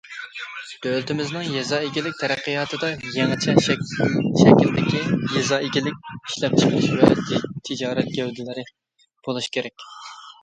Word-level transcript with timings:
دۆلىتىمىزنىڭ 0.83 1.49
يېزا 1.55 1.81
ئىگىلىك 1.87 2.15
تەرەققىياتىدا، 2.21 2.87
يېڭىچە 3.17 3.53
شەكىلدىكى 3.67 5.01
يېزا 5.35 5.59
ئىگىلىك 5.67 6.09
ئىشلەپچىقىرىش 6.15 6.89
ۋە 7.01 7.11
تىجارەت 7.71 8.11
گەۋدىلىرى 8.19 8.65
بولۇشى 9.29 9.55
كېرەك. 9.59 9.87